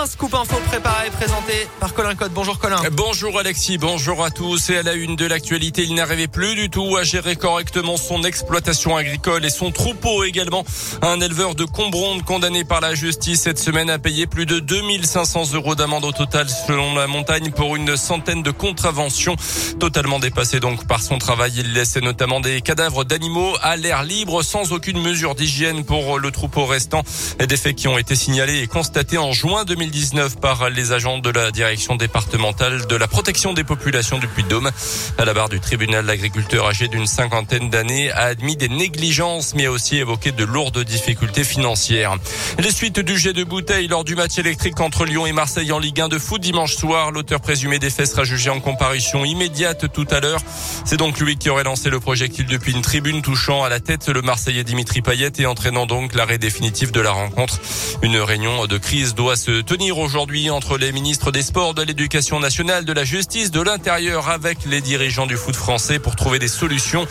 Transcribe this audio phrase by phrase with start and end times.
[0.00, 2.30] Un scoop info préparé, présenté par Colin Code.
[2.32, 2.80] Bonjour Colin.
[2.92, 4.70] Bonjour Alexis, bonjour à tous.
[4.70, 8.22] Et à la une de l'actualité, il n'arrivait plus du tout à gérer correctement son
[8.22, 10.64] exploitation agricole et son troupeau également.
[11.02, 15.54] Un éleveur de Combronde condamné par la justice cette semaine a payé plus de 2500
[15.54, 19.34] euros d'amende au total selon la montagne pour une centaine de contraventions.
[19.80, 24.42] Totalement dépassé donc par son travail, il laissait notamment des cadavres d'animaux à l'air libre
[24.44, 27.02] sans aucune mesure d'hygiène pour le troupeau restant.
[27.40, 31.30] Des faits qui ont été signalés et constatés en juin 2019 par les agents de
[31.30, 34.70] la direction départementale de la protection des populations du Puy-de-Dôme.
[35.16, 39.64] À la barre du tribunal, l'agriculteur âgé d'une cinquantaine d'années a admis des négligences, mais
[39.64, 42.16] a aussi évoqué de lourdes difficultés financières.
[42.58, 45.78] Les suites du jet de bouteille lors du match électrique entre Lyon et Marseille en
[45.78, 47.10] Ligue 1 de foot dimanche soir.
[47.10, 50.40] L'auteur présumé des faits sera jugé en comparution immédiate tout à l'heure.
[50.84, 54.08] C'est donc lui qui aurait lancé le projectile depuis une tribune touchant à la tête
[54.08, 57.58] le Marseillais Dimitri Payet et entraînant donc l'arrêt définitif de la rencontre.
[58.02, 62.40] Une réunion de crise doit se tenir aujourd'hui entre les ministres des Sports, de l'Éducation
[62.40, 66.48] nationale, de la Justice, de l'Intérieur avec les dirigeants du foot français pour trouver des
[66.48, 67.06] solutions.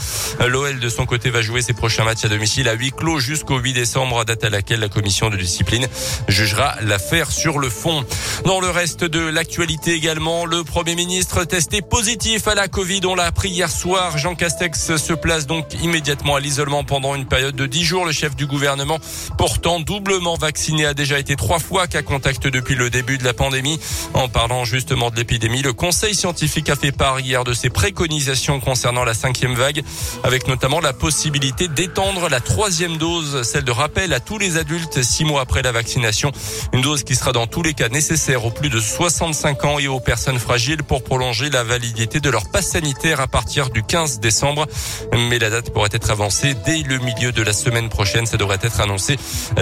[0.46, 3.58] L'OL de son côté va jouer ses prochains matchs à domicile à huis clos jusqu'au
[3.58, 5.88] 8 décembre, date à laquelle la commission de discipline
[6.28, 8.04] jugera l'affaire sur le fond.
[8.44, 13.02] Dans le reste de l'actualité également, le Premier ministre testé positif à la Covid.
[13.06, 14.18] On l'a appris hier soir.
[14.18, 18.06] Jean Castex se place donc immédiatement à l'isolement pendant une période de 10 jours.
[18.06, 19.00] Le chef du gouvernement,
[19.38, 23.36] pourtant doublement vacciné, a déjà été trois fois qu'à contact depuis le début de la
[23.36, 23.80] pandémie.
[24.16, 28.60] En parlant justement de l'épidémie, le Conseil scientifique a fait part hier de ses préconisations
[28.60, 29.84] concernant la cinquième vague,
[30.24, 35.04] avec notamment la possibilité d'étendre la troisième dose, celle de rappel à tous les adultes
[35.04, 36.32] six mois après la vaccination.
[36.74, 39.88] Une dose qui sera dans tous les cas nécessaire aux plus de 65 ans et
[39.88, 44.20] aux personnes fragiles pour prolonger la validité de leur passe sanitaire à partir du 15
[44.20, 44.66] décembre.
[45.14, 48.26] Mais la date pourrait être avancée dès le milieu de la semaine prochaine.
[48.26, 49.18] Ça devrait être annoncé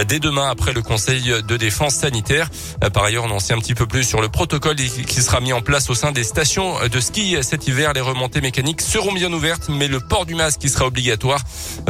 [0.08, 2.48] dès demain après le Conseil de défense sanitaire.
[2.92, 5.52] Par ailleurs, on en sait un petit peu plus sur le protocole qui sera mis
[5.52, 7.92] en place au sein des stations de ski cet hiver.
[7.92, 11.40] Les remontées mécaniques seront bien ouvertes, mais le port du masque qui sera obligatoire,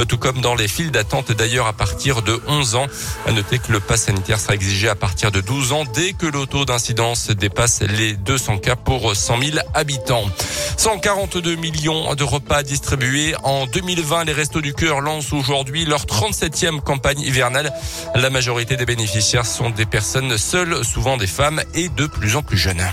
[0.08, 2.86] tout comme dans les files d'attente d'ailleurs à partir de 11 ans.
[3.26, 6.26] À noter que le pass sanitaire sera exigé à partir de 12 ans dès que
[6.26, 10.24] le taux d'incidence dépasse les 200 cas pour 100 000 habitants.
[10.76, 14.24] 142 millions de repas distribués en 2020.
[14.24, 17.72] Les Restos du Cœur lancent aujourd'hui leur 37e campagne hivernale.
[18.14, 22.42] La majorité des bénéficiaires sont des personnes seules, souvent des femmes et de plus en
[22.42, 22.84] plus jeunes.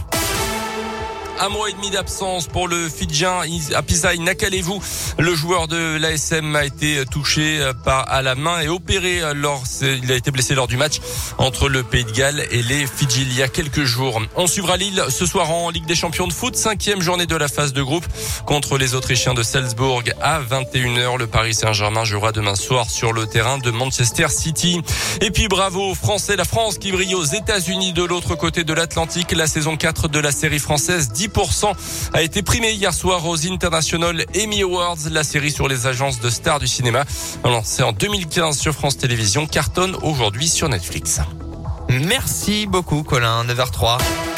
[1.39, 3.41] Un mois et demi d'absence pour le Fidjien
[3.75, 4.81] Apizai Nakalevou.
[5.17, 10.11] Le joueur de l'ASM a été touché par à la main et opéré lors, il
[10.11, 10.99] a été blessé lors du match
[11.37, 14.21] entre le Pays de Galles et les Fidji il y a quelques jours.
[14.35, 17.47] On suivra Lille ce soir en Ligue des Champions de foot, cinquième journée de la
[17.47, 18.05] phase de groupe
[18.45, 21.17] contre les Autrichiens de Salzbourg à 21h.
[21.17, 24.81] Le Paris Saint-Germain jouera demain soir sur le terrain de Manchester City.
[25.21, 28.73] Et puis bravo aux Français, la France qui brille aux États-Unis de l'autre côté de
[28.73, 29.31] l'Atlantique.
[29.31, 31.73] La saison 4 de la série française 10%
[32.13, 36.29] a été primé hier soir aux International Emmy Awards, la série sur les agences de
[36.29, 37.05] stars du cinéma.
[37.43, 41.19] Lancée en 2015 sur France Télévisions, cartonne aujourd'hui sur Netflix.
[41.89, 44.32] Merci beaucoup Colin, 9h03.